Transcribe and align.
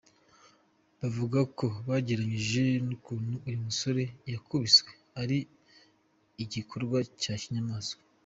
Bavuga 0.99 1.39
ko 1.57 1.65
bagereranyije 1.87 2.63
n’ukuntu 2.87 3.33
uyu 3.47 3.59
musore 3.65 4.03
yakubiswe 4.33 4.91
ari 5.21 5.37
igikorwa 6.43 6.97
cya 7.21 7.35
kinyamaswa. 7.41 8.01